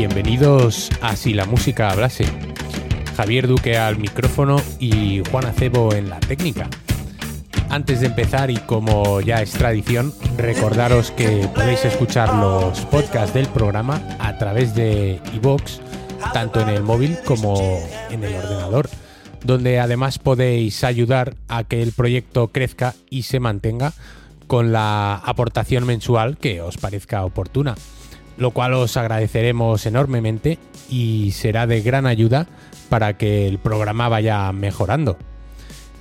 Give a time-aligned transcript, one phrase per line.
[0.00, 2.24] Bienvenidos a Si la música hablase.
[3.18, 6.70] Javier Duque al micrófono y Juan Acebo en la técnica.
[7.68, 13.46] Antes de empezar y como ya es tradición, recordaros que podéis escuchar los podcasts del
[13.48, 15.80] programa a través de iVoox,
[16.32, 17.60] tanto en el móvil como
[18.08, 18.88] en el ordenador,
[19.44, 23.92] donde además podéis ayudar a que el proyecto crezca y se mantenga
[24.46, 27.74] con la aportación mensual que os parezca oportuna,
[28.40, 30.58] lo cual os agradeceremos enormemente
[30.88, 32.48] y será de gran ayuda
[32.88, 35.18] para que el programa vaya mejorando.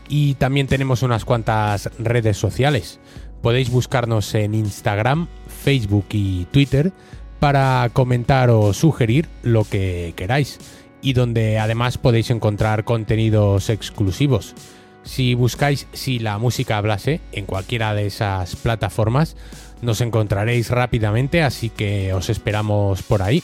[0.07, 2.99] Y también tenemos unas cuantas redes sociales.
[3.41, 5.27] Podéis buscarnos en Instagram,
[5.63, 6.93] Facebook y Twitter
[7.39, 10.59] para comentar o sugerir lo que queráis
[11.01, 14.55] y donde además podéis encontrar contenidos exclusivos.
[15.03, 19.35] Si buscáis si la música hablase en cualquiera de esas plataformas,
[19.81, 23.43] nos encontraréis rápidamente, así que os esperamos por ahí.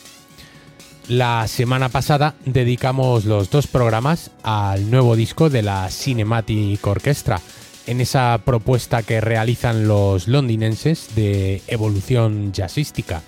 [1.07, 7.39] La semana pasada dedicamos los dos programas al nuevo disco de la Cinematic Orchestra,
[7.85, 13.21] en esa propuesta que realizan los londinenses de evolución jazzística.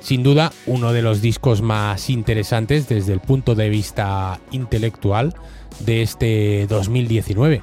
[0.00, 5.34] Sin duda, uno de los discos más interesantes desde el punto de vista intelectual
[5.80, 7.62] de este 2019.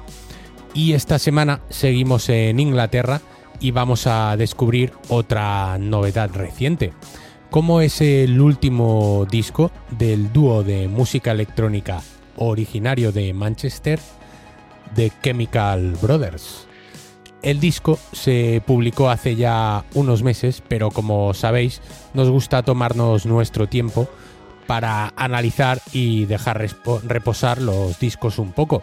[0.74, 3.20] Y esta semana seguimos en Inglaterra
[3.60, 6.92] y vamos a descubrir otra novedad reciente,
[7.50, 12.02] como es el último disco del dúo de música electrónica
[12.36, 13.98] originario de Manchester,
[14.94, 16.66] The Chemical Brothers.
[17.42, 21.80] El disco se publicó hace ya unos meses, pero como sabéis,
[22.12, 24.08] nos gusta tomarnos nuestro tiempo
[24.66, 26.66] para analizar y dejar
[27.04, 28.82] reposar los discos un poco.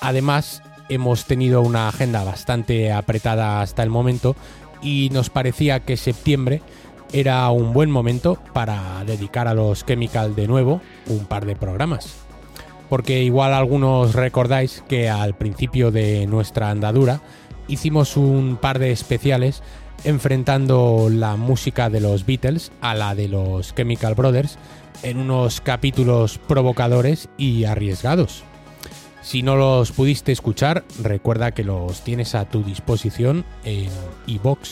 [0.00, 4.36] Además, hemos tenido una agenda bastante apretada hasta el momento
[4.82, 6.62] y nos parecía que septiembre
[7.12, 12.16] era un buen momento para dedicar a los Chemical de nuevo un par de programas.
[12.88, 17.20] Porque igual algunos recordáis que al principio de nuestra andadura
[17.66, 19.62] hicimos un par de especiales
[20.04, 24.58] enfrentando la música de los Beatles a la de los Chemical Brothers
[25.02, 28.44] en unos capítulos provocadores y arriesgados.
[29.22, 33.90] Si no los pudiste escuchar, recuerda que los tienes a tu disposición en
[34.26, 34.70] iBox.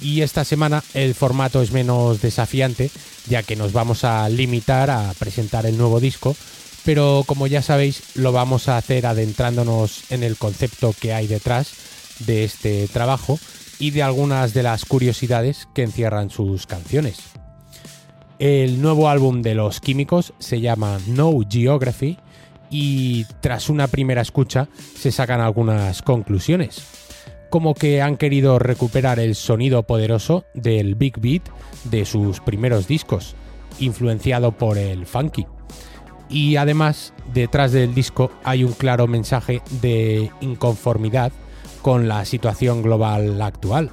[0.00, 2.90] Y esta semana el formato es menos desafiante,
[3.28, 6.36] ya que nos vamos a limitar a presentar el nuevo disco,
[6.84, 11.72] pero como ya sabéis, lo vamos a hacer adentrándonos en el concepto que hay detrás
[12.20, 13.38] de este trabajo
[13.78, 17.18] y de algunas de las curiosidades que encierran sus canciones.
[18.38, 22.18] El nuevo álbum de Los Químicos se llama No Geography
[22.72, 24.66] y tras una primera escucha
[24.96, 26.82] se sacan algunas conclusiones,
[27.50, 31.42] como que han querido recuperar el sonido poderoso del Big Beat
[31.84, 33.36] de sus primeros discos,
[33.78, 35.46] influenciado por el funky.
[36.30, 41.30] Y además, detrás del disco hay un claro mensaje de inconformidad
[41.82, 43.92] con la situación global actual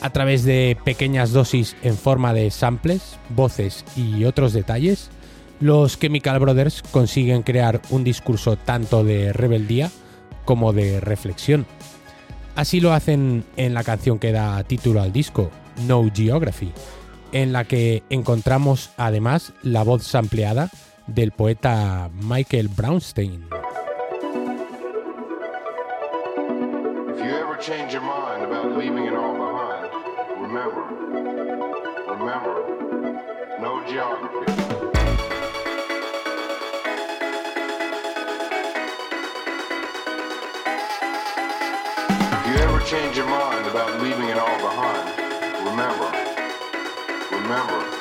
[0.00, 5.10] a través de pequeñas dosis en forma de samples, voces y otros detalles,
[5.60, 9.90] los Chemical Brothers consiguen crear un discurso tanto de rebeldía
[10.44, 11.66] como de reflexión.
[12.56, 15.50] Así lo hacen en la canción que da título al disco,
[15.86, 16.72] No Geography,
[17.32, 20.70] en la que encontramos además la voz sampleada
[21.06, 23.44] del poeta Michael Brownstein.
[33.60, 34.49] No geography.
[42.80, 45.08] Ever change your mind about leaving it all behind,
[45.64, 46.06] remember,
[47.30, 47.99] remember,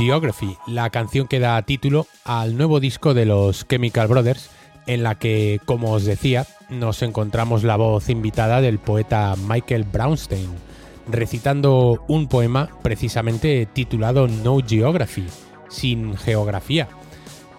[0.00, 4.48] Geography, la canción que da título al nuevo disco de los Chemical Brothers,
[4.86, 10.48] en la que, como os decía, nos encontramos la voz invitada del poeta Michael Brownstein,
[11.06, 15.26] recitando un poema precisamente titulado No Geography,
[15.68, 16.88] sin geografía,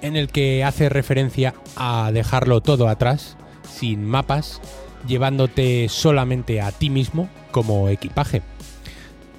[0.01, 3.37] en el que hace referencia a dejarlo todo atrás,
[3.71, 4.61] sin mapas,
[5.07, 8.41] llevándote solamente a ti mismo como equipaje.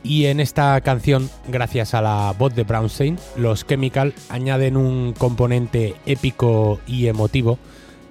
[0.05, 5.95] Y en esta canción, gracias a la voz de Brownstein, los Chemical añaden un componente
[6.07, 7.59] épico y emotivo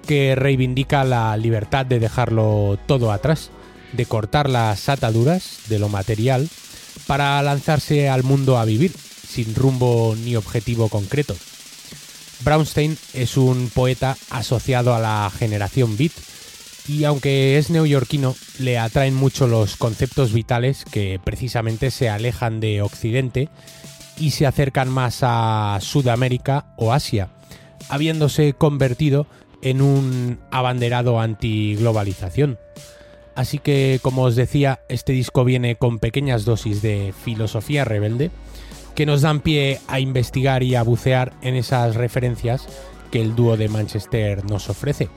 [0.06, 3.50] que reivindica la libertad de dejarlo todo atrás,
[3.92, 6.48] de cortar las ataduras de lo material
[7.06, 11.36] para lanzarse al mundo a vivir, sin rumbo ni objetivo concreto.
[12.40, 16.12] Brownstein es un poeta asociado a la generación beat
[16.88, 22.82] y aunque es neoyorquino, le atraen mucho los conceptos vitales que precisamente se alejan de
[22.82, 23.48] Occidente
[24.18, 27.28] y se acercan más a Sudamérica o Asia,
[27.88, 29.26] habiéndose convertido
[29.62, 32.58] en un abanderado anti-globalización.
[33.34, 38.30] Así que, como os decía, este disco viene con pequeñas dosis de filosofía rebelde
[38.94, 42.66] que nos dan pie a investigar y a bucear en esas referencias
[43.10, 45.08] que el dúo de Manchester nos ofrece.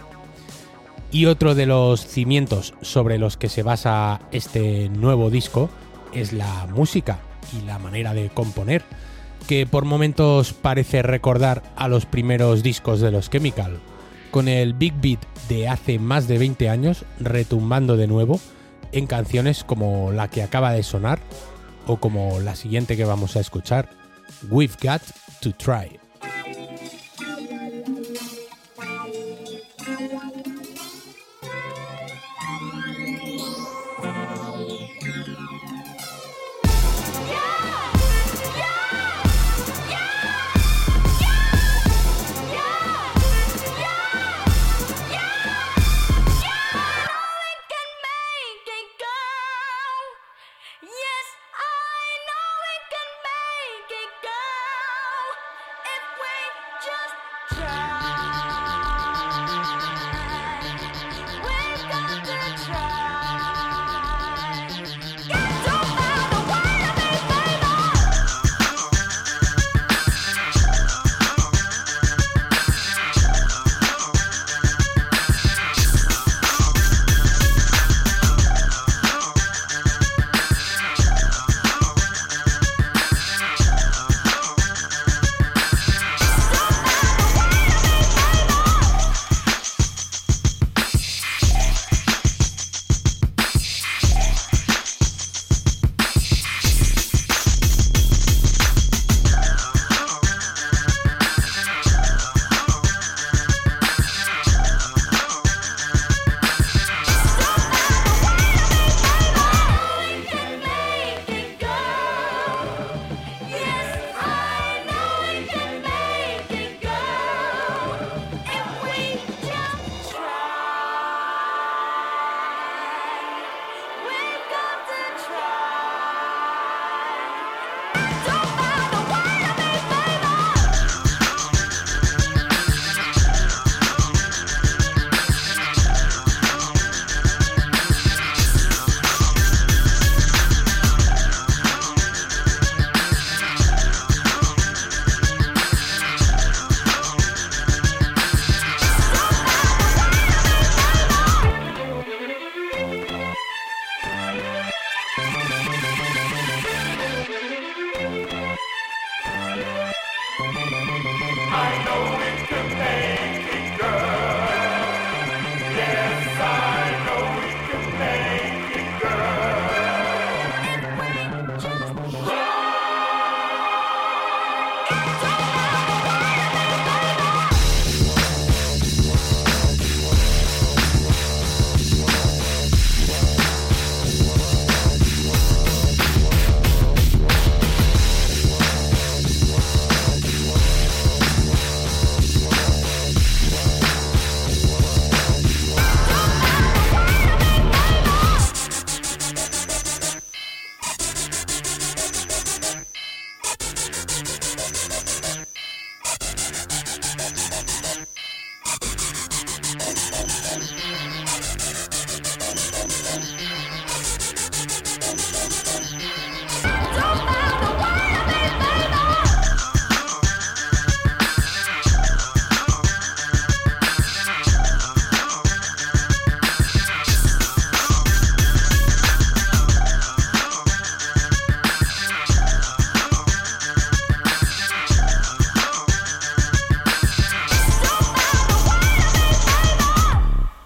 [1.15, 5.69] Y otro de los cimientos sobre los que se basa este nuevo disco
[6.11, 7.19] es la música
[7.57, 8.83] y la manera de componer,
[9.47, 13.79] que por momentos parece recordar a los primeros discos de los Chemical,
[14.29, 18.41] con el Big Beat de hace más de 20 años retumbando de nuevo
[18.91, 21.19] en canciones como la que acaba de sonar
[21.87, 23.87] o como la siguiente que vamos a escuchar,
[24.49, 25.01] We've Got
[25.39, 26.04] to Try.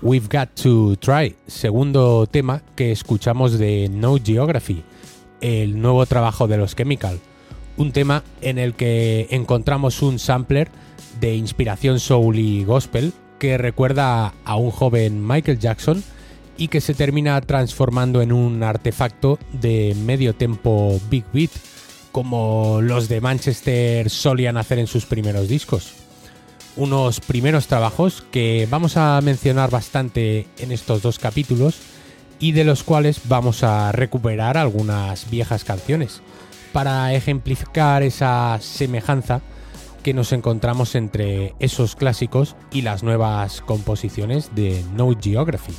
[0.10, 4.82] We've Got to Try, segundo tema que escuchamos de No Geography,
[5.40, 7.20] el nuevo trabajo de los Chemical.
[7.78, 10.72] Un tema en el que encontramos un sampler
[11.20, 16.04] de inspiración soul y gospel que recuerda a un joven Michael Jackson
[16.58, 21.52] y que se termina transformando en un artefacto de medio tempo big beat,
[22.12, 26.09] como los de Manchester solían hacer en sus primeros discos.
[26.80, 31.76] Unos primeros trabajos que vamos a mencionar bastante en estos dos capítulos
[32.40, 36.22] y de los cuales vamos a recuperar algunas viejas canciones.
[36.72, 39.42] Para ejemplificar esa semejanza
[40.04, 45.74] que nos encontramos entre esos clásicos y las nuevas composiciones de No Geography.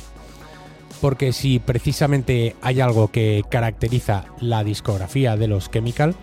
[1.01, 6.13] Porque si precisamente hay algo que caracteriza la discografía de los Chemical,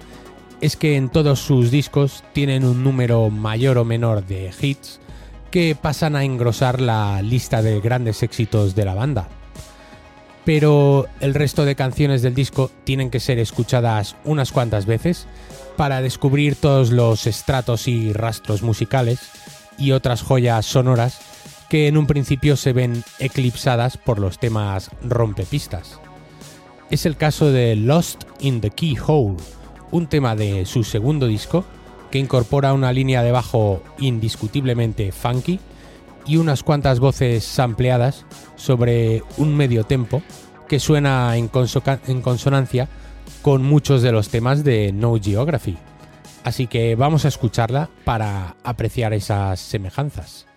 [0.61, 5.00] es que en todos sus discos tienen un número mayor o menor de hits
[5.50, 9.29] que pasan a engrosar la lista de grandes éxitos de la banda.
[10.45, 15.27] Pero el resto de canciones del disco tienen que ser escuchadas unas cuantas veces
[15.77, 19.21] para descubrir todos los estratos y rastros musicales
[19.79, 21.21] y otras joyas sonoras
[21.69, 26.00] que en un principio se ven eclipsadas por los temas rompepistas.
[26.91, 29.37] Es el caso de Lost in the Keyhole,
[29.90, 31.64] un tema de su segundo disco
[32.11, 35.61] que incorpora una línea de bajo indiscutiblemente funky
[36.26, 38.25] y unas cuantas voces sampleadas
[38.57, 40.23] sobre un medio tempo
[40.68, 41.50] que suena en,
[42.07, 42.88] en consonancia
[43.42, 45.76] con muchos de los temas de No Geography.
[46.45, 50.48] Así que vamos a escucharla para apreciar esas semejanzas.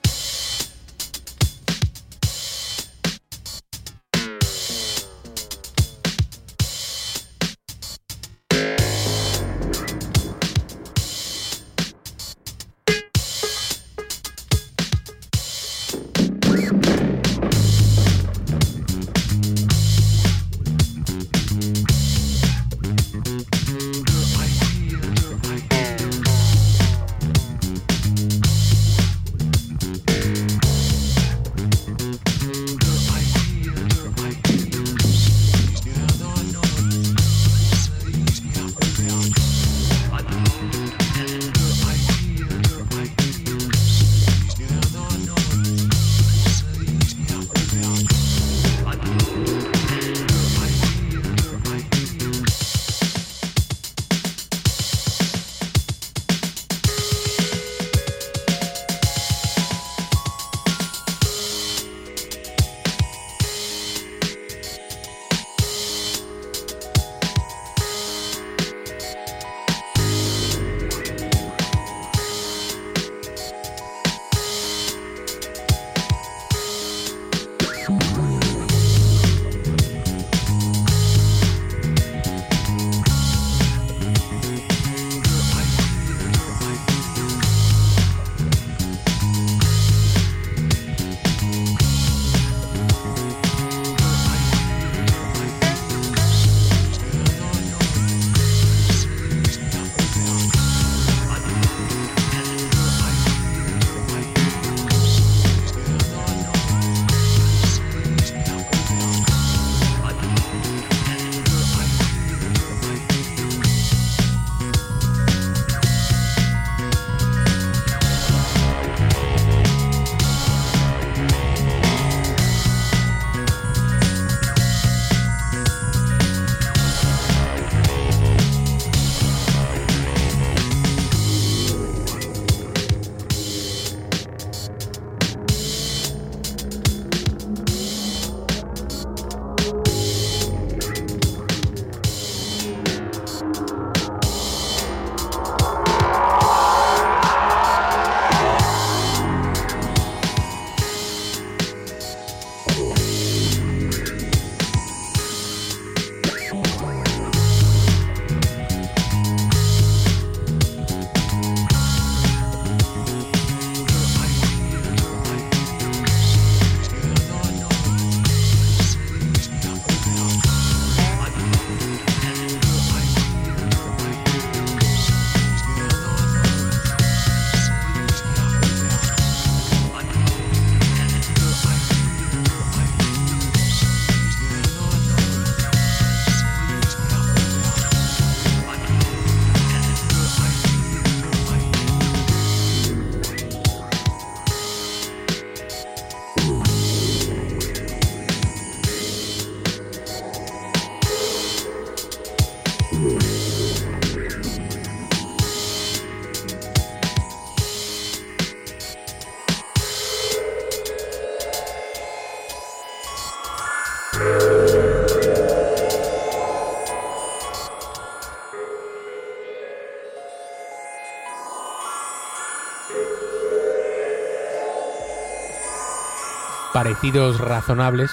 [226.83, 228.09] Parecidos razonables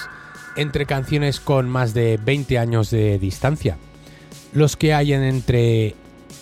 [0.55, 3.79] entre canciones con más de 20 años de distancia,
[4.53, 5.95] los que hay entre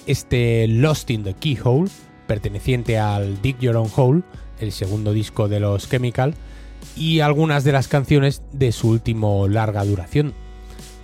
[0.07, 1.89] este Lost in the Keyhole,
[2.27, 4.23] perteneciente al Dig Your Own Hole,
[4.59, 6.35] el segundo disco de los Chemical,
[6.97, 10.33] y algunas de las canciones de su último larga duración,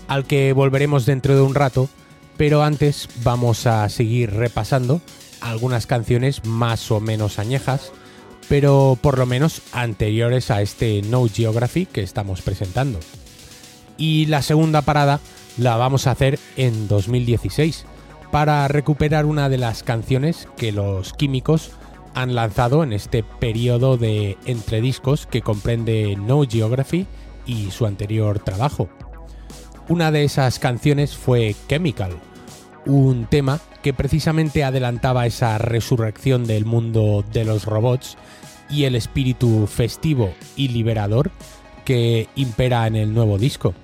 [0.10, 1.88] al que volveremos dentro de un rato,
[2.36, 5.00] pero antes vamos a seguir repasando
[5.40, 7.94] algunas canciones más o menos añejas,
[8.50, 13.00] pero por lo menos anteriores a este No Geography que estamos presentando.
[13.98, 15.20] Y la segunda parada
[15.58, 17.86] la vamos a hacer en 2016
[18.32, 21.72] para recuperar una de las canciones que los químicos
[22.16, 27.08] han lanzado en este periodo de entrediscos que comprende No Geography
[27.46, 28.90] y su anterior trabajo.
[29.90, 32.18] Una de esas canciones fue Chemical,
[32.86, 38.18] un tema que precisamente adelantaba esa resurrección del mundo de los robots
[38.70, 41.30] y el espíritu festivo y liberador
[41.86, 43.76] que impera en el nuevo disco.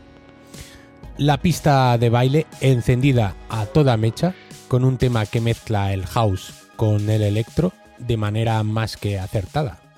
[1.17, 4.33] La pista de baile encendida a toda mecha
[4.69, 9.88] con un tema que mezcla el house con el electro de manera más que acertada.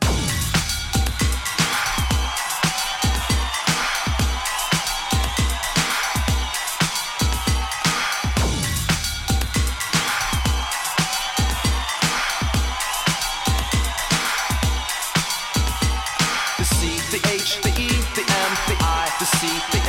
[19.41, 19.81] the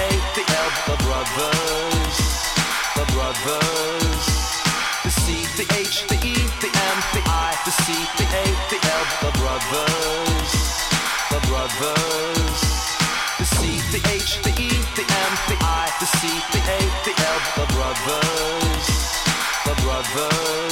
[5.02, 8.78] The C, the H, the E, the M, the I, the C, the A, the
[8.86, 10.52] L, the brothers,
[11.30, 12.60] the brothers.
[13.38, 17.12] The C, the H, the E, the M, the I, the C, the A, the
[17.20, 18.86] L, the brothers,
[19.66, 20.71] the brothers.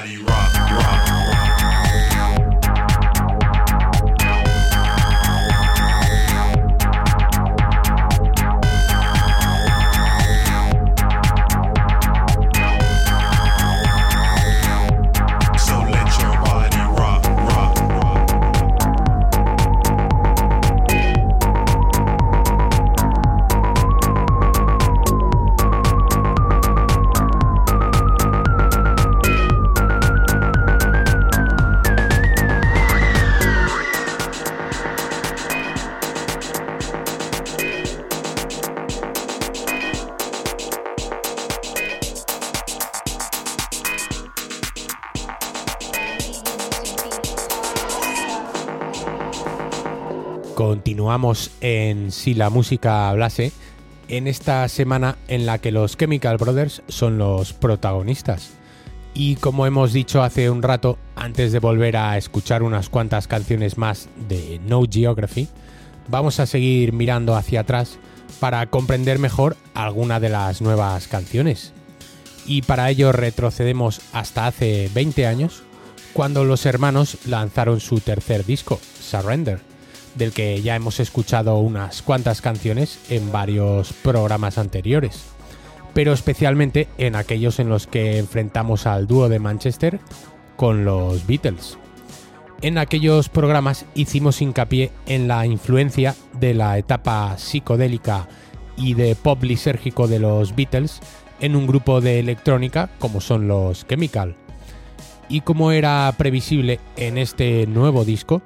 [0.00, 0.37] Let your body rock, rock,
[51.62, 53.52] En Si la música hablase,
[54.08, 58.50] en esta semana en la que los Chemical Brothers son los protagonistas.
[59.14, 63.78] Y como hemos dicho hace un rato, antes de volver a escuchar unas cuantas canciones
[63.78, 65.48] más de No Geography,
[66.08, 67.98] vamos a seguir mirando hacia atrás
[68.38, 71.72] para comprender mejor alguna de las nuevas canciones.
[72.46, 75.62] Y para ello retrocedemos hasta hace 20 años,
[76.12, 79.60] cuando los hermanos lanzaron su tercer disco, Surrender,
[80.14, 85.24] del que ya hemos escuchado unas cuantas canciones en varios programas anteriores,
[85.94, 90.00] pero especialmente en aquellos en los que enfrentamos al dúo de Manchester
[90.56, 91.78] con los Beatles.
[92.60, 98.28] En aquellos programas hicimos hincapié en la influencia de la etapa psicodélica
[98.76, 101.00] y de pop lisérgico de los Beatles
[101.40, 104.34] en un grupo de electrónica como son los Chemical.
[105.28, 108.42] Y como era previsible en este nuevo disco,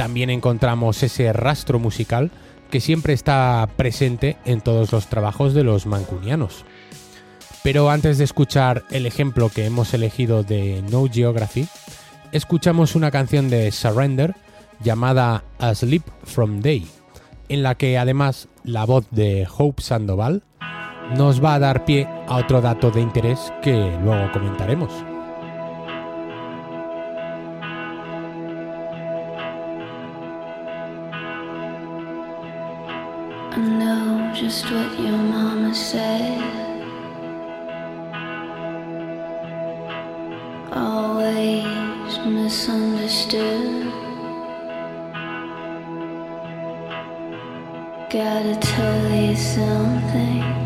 [0.00, 2.30] también encontramos ese rastro musical
[2.70, 6.64] que siempre está presente en todos los trabajos de los mancunianos.
[7.62, 11.68] Pero antes de escuchar el ejemplo que hemos elegido de No Geography,
[12.32, 14.34] escuchamos una canción de Surrender
[14.82, 16.86] llamada Asleep from Day,
[17.50, 20.44] en la que además la voz de Hope Sandoval
[21.14, 25.09] nos va a dar pie a otro dato de interés que luego comentaremos.
[42.50, 43.84] Misunderstood.
[48.10, 50.59] Gotta tell you something.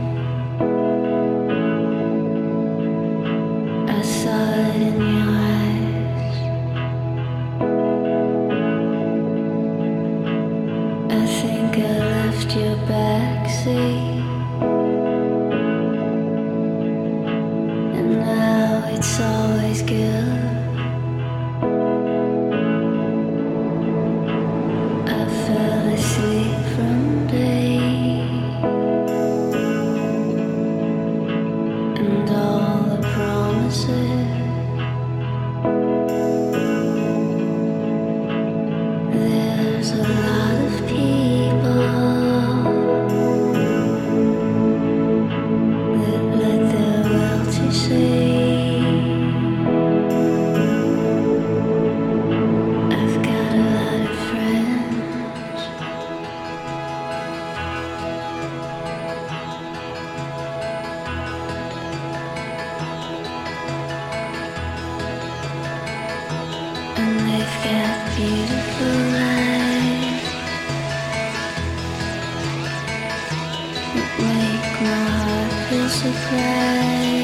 [74.18, 77.23] Make my heart feel surprised.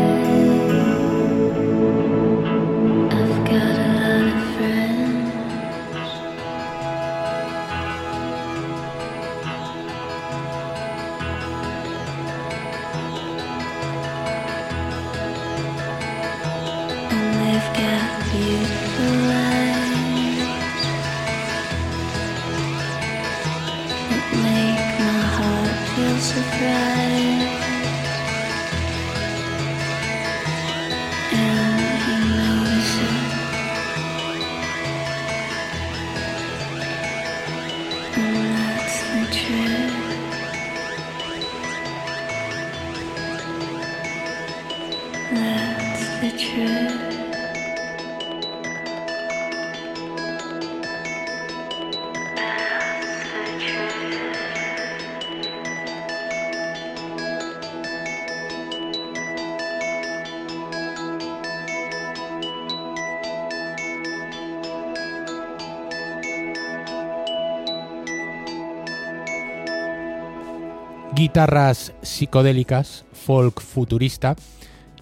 [71.31, 74.35] Guitarras psicodélicas, folk futurista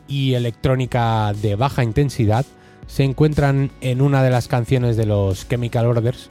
[0.07, 2.45] y electrónica de baja intensidad
[2.85, 6.27] se encuentran en una de las canciones de los Chemical Orders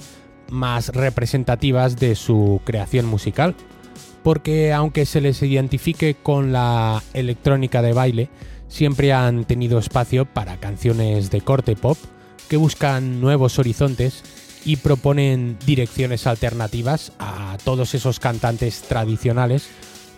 [0.50, 3.56] más representativas de su creación musical,
[4.22, 8.30] porque aunque se les identifique con la electrónica de baile,
[8.68, 11.98] siempre han tenido espacio para canciones de corte pop
[12.48, 14.22] que buscan nuevos horizontes
[14.64, 19.68] y proponen direcciones alternativas a todos esos cantantes tradicionales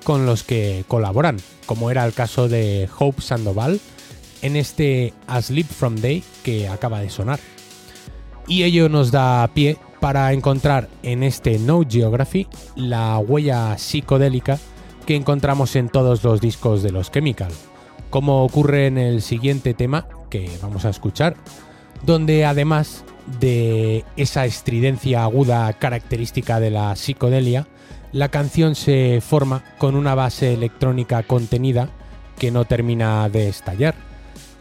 [0.05, 1.37] con los que colaboran,
[1.67, 3.81] como era el caso de Hope Sandoval
[4.43, 7.41] en este Asleep From Day que acaba de sonar.
[8.47, 14.59] Y ello nos da pie para encontrar en este No Geography la huella psicodélica
[15.07, 17.53] que encontramos en todos los discos de los Chemical,
[18.09, 21.37] como ocurre en el siguiente tema que vamos a escuchar,
[22.03, 23.05] donde además
[23.41, 27.67] de esa estridencia aguda característica de la psicodelia,
[28.13, 31.89] la canción se forma con una base electrónica contenida
[32.39, 33.95] que no termina de estallar,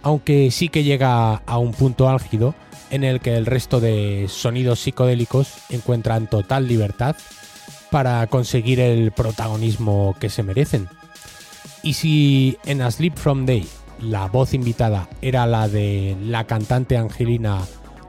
[0.04, 2.56] aunque sí que llega a un punto álgido
[2.90, 7.16] en el que el resto de sonidos psicodélicos encuentran total libertad
[7.92, 10.88] para conseguir el protagonismo que se merecen.
[11.84, 13.68] Y si en A Sleep From Day
[14.02, 17.62] la voz invitada era la de la cantante angelina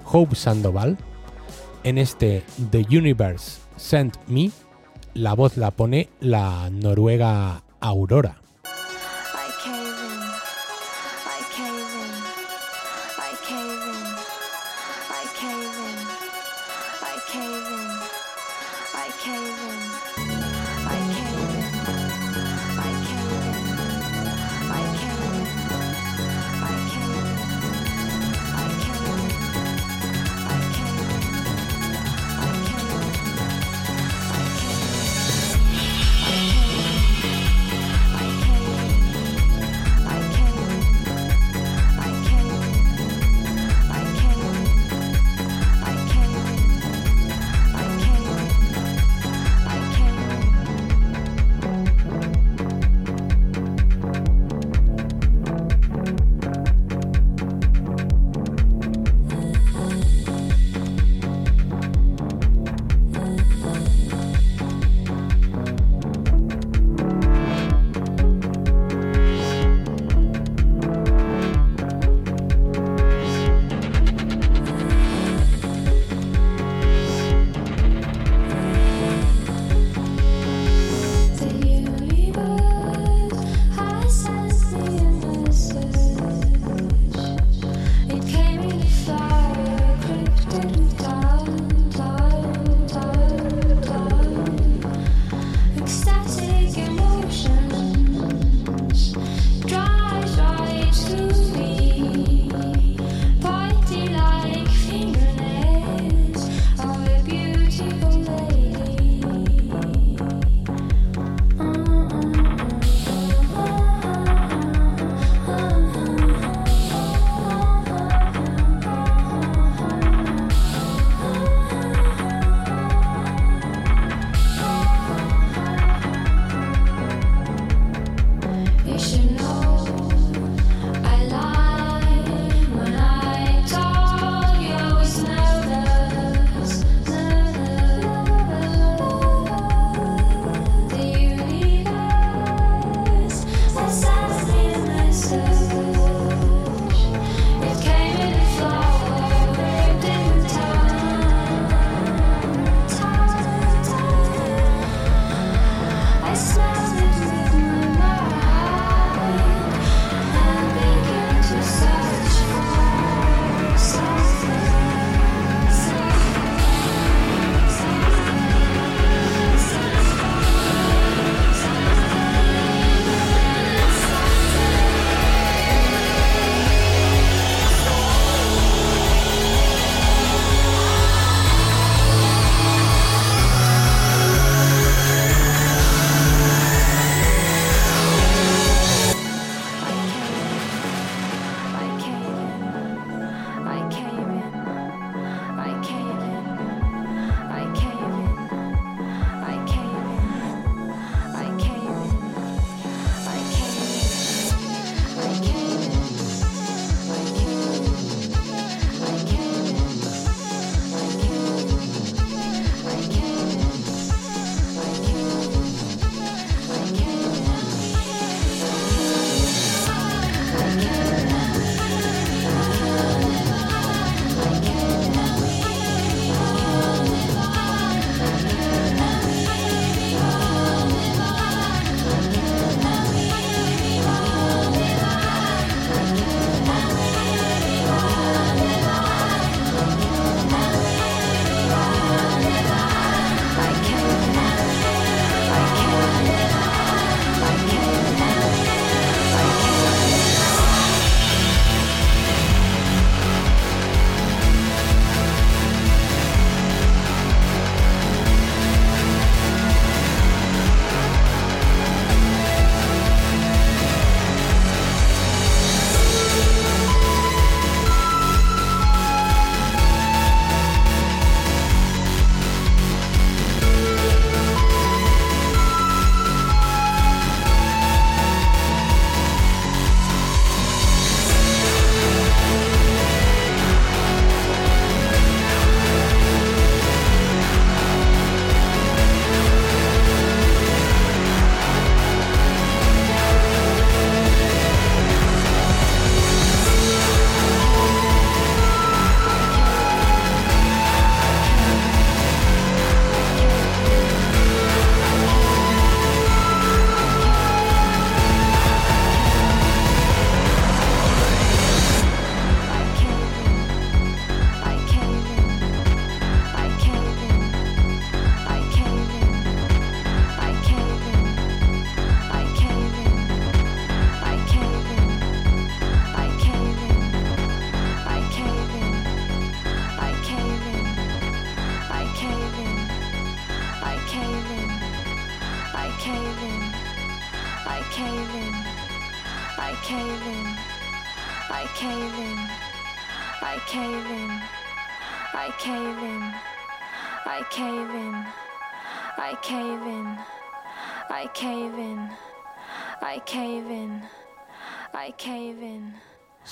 [0.04, 0.98] Hope Sandoval,
[1.84, 4.50] en este The Universe Sent Me,
[5.14, 8.36] la voz la pone la noruega Aurora.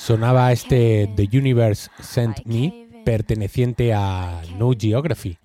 [0.08, 5.36] Sonaba este The Universe Sent Me, perteneciente a No Geography,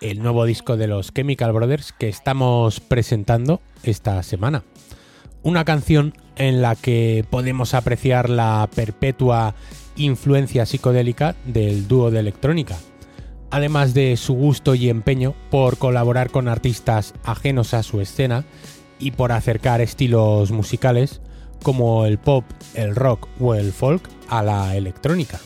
[0.00, 4.64] el nuevo disco de los Chemical Brothers que estamos presentando esta semana.
[5.44, 9.54] Una canción en la que podemos apreciar la perpetua
[9.94, 12.76] influencia psicodélica del dúo de electrónica,
[13.52, 18.44] además de su gusto y empeño por colaborar con artistas ajenos a su escena
[18.98, 21.20] y por acercar estilos musicales
[21.62, 22.44] como el pop,
[22.74, 25.40] el rock o el folk a la electrónica.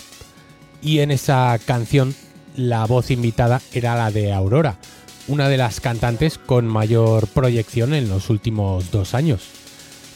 [0.83, 2.15] Y en esa canción
[2.57, 4.77] la voz invitada era la de Aurora,
[5.29, 9.49] una de las cantantes con mayor proyección en los últimos dos años.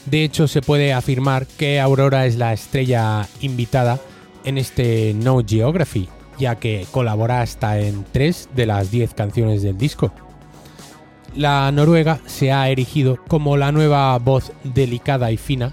[0.07, 3.99] De hecho, se puede afirmar que Aurora es la estrella invitada
[4.45, 9.77] en este No Geography, ya que colabora hasta en tres de las diez canciones del
[9.77, 10.13] disco.
[11.37, 15.71] La noruega se ha erigido como la nueva voz delicada y fina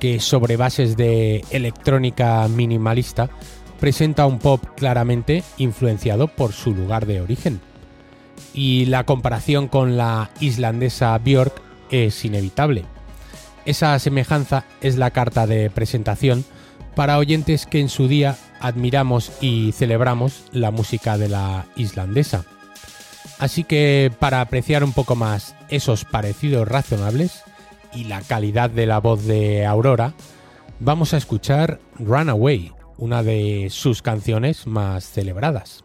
[0.00, 3.30] que sobre bases de electrónica minimalista
[3.78, 7.60] presenta un pop claramente influenciado por su lugar de origen.
[8.52, 11.54] Y la comparación con la islandesa Björk
[11.90, 12.84] es inevitable.
[13.64, 16.44] Esa semejanza es la carta de presentación
[16.96, 22.44] para oyentes que en su día admiramos y celebramos la música de la islandesa.
[23.38, 27.42] Así que para apreciar un poco más esos parecidos razonables
[27.94, 30.14] y la calidad de la voz de Aurora,
[30.80, 35.84] vamos a escuchar Runaway, una de sus canciones más celebradas.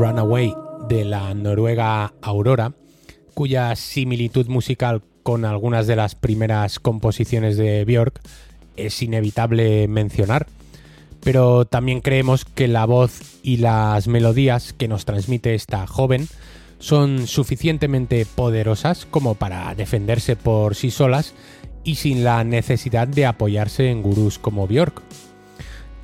[0.00, 0.54] Runaway
[0.88, 2.72] de la noruega Aurora,
[3.34, 8.18] cuya similitud musical con algunas de las primeras composiciones de Björk
[8.76, 10.46] es inevitable mencionar,
[11.22, 16.28] pero también creemos que la voz y las melodías que nos transmite esta joven
[16.78, 21.34] son suficientemente poderosas como para defenderse por sí solas
[21.84, 25.02] y sin la necesidad de apoyarse en gurús como Björk.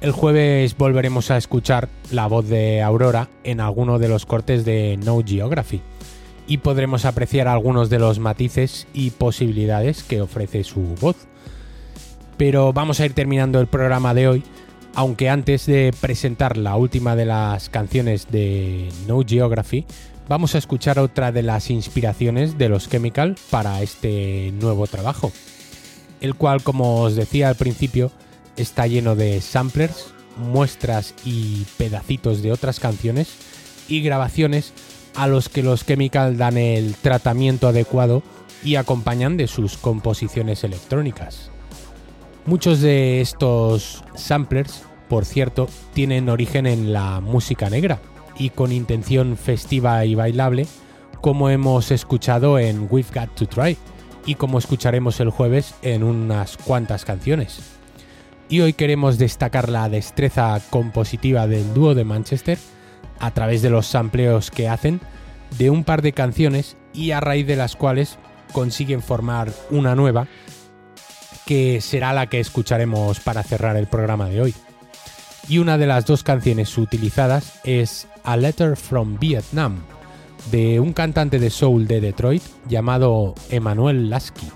[0.06, 4.96] El jueves volveremos a escuchar la voz de Aurora en alguno de los cortes de
[5.04, 5.82] No Geography
[6.46, 11.16] y podremos apreciar algunos de los matices y posibilidades que ofrece su voz.
[12.36, 14.44] Pero vamos a ir terminando el programa de hoy,
[14.94, 19.86] aunque antes de presentar la última de las canciones de No Geography,
[20.28, 25.32] vamos a escuchar otra de las inspiraciones de los Chemical para este nuevo trabajo,
[26.20, 28.12] el cual, como os decía al principio,
[28.56, 33.28] está lleno de samplers, muestras y pedacitos de otras canciones
[33.88, 34.72] y grabaciones
[35.14, 38.22] a los que los Chemical dan el tratamiento adecuado
[38.62, 41.50] y acompañan de sus composiciones electrónicas.
[42.44, 48.00] Muchos de estos samplers, por cierto, tienen origen en la música negra
[48.38, 50.66] y con intención festiva y bailable,
[51.20, 53.76] como hemos escuchado en We've Got to Try
[54.26, 57.75] y como escucharemos el jueves en unas cuantas canciones.
[58.48, 62.58] Y hoy queremos destacar la destreza compositiva del dúo de Manchester
[63.18, 65.00] a través de los sampleos que hacen
[65.58, 68.18] de un par de canciones y a raíz de las cuales
[68.52, 70.28] consiguen formar una nueva
[71.44, 74.54] que será la que escucharemos para cerrar el programa de hoy.
[75.48, 79.82] Y una de las dos canciones utilizadas es A Letter from Vietnam,
[80.50, 84.48] de un cantante de soul de Detroit llamado Emmanuel Lasky,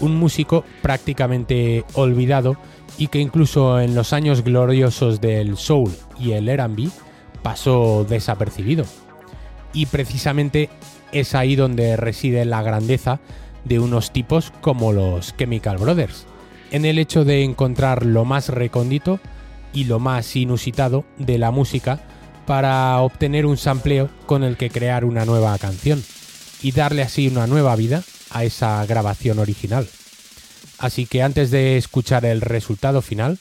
[0.00, 2.56] un músico prácticamente olvidado
[2.98, 6.88] y que incluso en los años gloriosos del soul y el R&B
[7.42, 8.84] pasó desapercibido.
[9.72, 10.68] Y precisamente
[11.12, 13.20] es ahí donde reside la grandeza
[13.64, 16.26] de unos tipos como los Chemical Brothers,
[16.70, 19.20] en el hecho de encontrar lo más recóndito
[19.72, 22.00] y lo más inusitado de la música
[22.46, 26.02] para obtener un sampleo con el que crear una nueva canción
[26.60, 29.86] y darle así una nueva vida a esa grabación original.
[30.82, 33.38] Así que antes de escuchar el resultado final,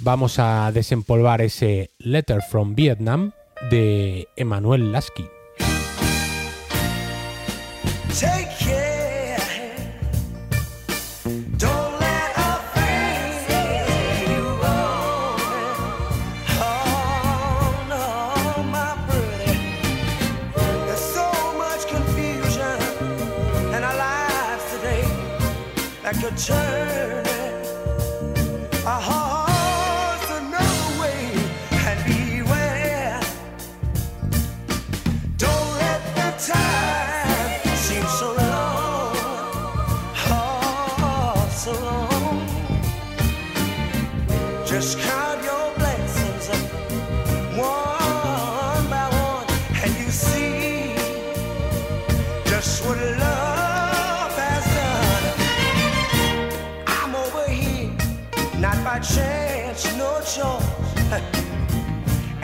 [0.00, 3.30] vamos a desempolvar ese Letter from Vietnam
[3.70, 5.24] de Emmanuel Lasky.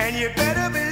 [0.07, 0.86] And you better believe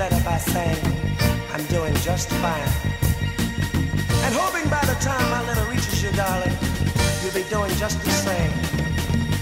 [0.00, 0.80] letter by saying
[1.52, 2.72] I'm doing just fine.
[4.24, 6.56] And hoping by the time my letter reaches you, darling,
[7.20, 8.50] you'll be doing just the same.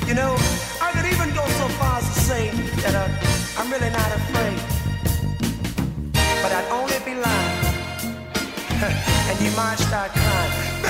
[0.09, 0.35] You know,
[0.83, 2.51] I could even go so far as to say
[2.83, 3.07] that uh,
[3.59, 4.59] I'm really not afraid.
[6.43, 7.59] But I'd only be lying.
[9.31, 10.88] and you might start crying.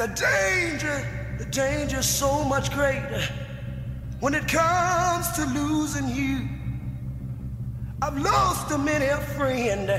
[0.00, 1.04] The danger,
[1.36, 3.20] the danger's so much greater
[4.20, 6.48] when it comes to losing you.
[8.00, 9.92] I've lost a many a friend.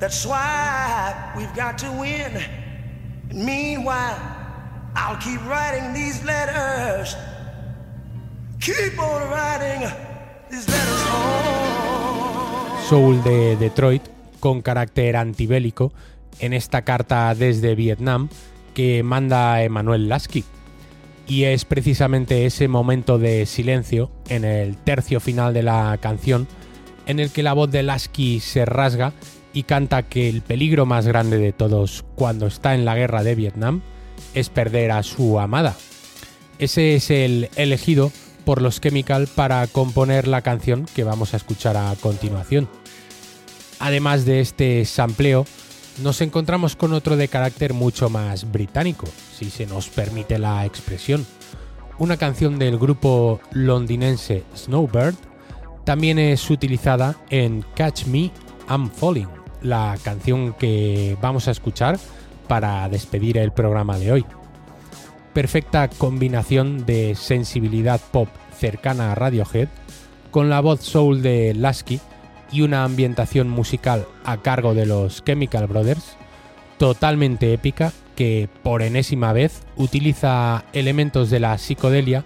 [0.00, 2.32] That's why we've got to win.
[3.30, 4.18] And meanwhile,
[4.96, 7.14] I'll keep writing these letters.
[8.60, 9.88] Keep on writing
[10.50, 12.82] these letters home.
[12.88, 14.02] Soul de Detroit,
[14.40, 15.92] con carácter antibélico,
[16.40, 18.28] en esta carta desde Vietnam
[18.76, 20.44] que manda Emanuel Lasky.
[21.26, 26.46] Y es precisamente ese momento de silencio en el tercio final de la canción
[27.06, 29.14] en el que la voz de Lasky se rasga
[29.54, 33.34] y canta que el peligro más grande de todos cuando está en la guerra de
[33.34, 33.80] Vietnam
[34.34, 35.74] es perder a su amada.
[36.58, 38.12] Ese es el elegido
[38.44, 42.68] por los Chemical para componer la canción que vamos a escuchar a continuación.
[43.78, 45.46] Además de este sampleo,
[46.02, 51.26] nos encontramos con otro de carácter mucho más británico, si se nos permite la expresión.
[51.98, 55.14] Una canción del grupo londinense Snowbird
[55.84, 58.30] también es utilizada en Catch Me,
[58.68, 59.28] I'm Falling,
[59.62, 61.98] la canción que vamos a escuchar
[62.48, 64.26] para despedir el programa de hoy.
[65.32, 68.28] Perfecta combinación de sensibilidad pop
[68.58, 69.68] cercana a Radiohead,
[70.30, 72.00] con la voz soul de Lasky
[72.52, 76.16] y una ambientación musical a cargo de los Chemical Brothers,
[76.78, 82.24] totalmente épica que por enésima vez utiliza elementos de la psicodelia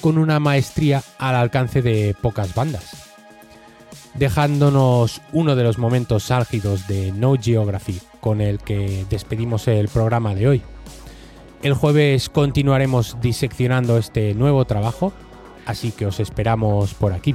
[0.00, 3.10] con una maestría al alcance de pocas bandas.
[4.14, 10.34] Dejándonos uno de los momentos álgidos de No Geography con el que despedimos el programa
[10.34, 10.62] de hoy.
[11.62, 15.12] El jueves continuaremos diseccionando este nuevo trabajo,
[15.66, 17.34] así que os esperamos por aquí.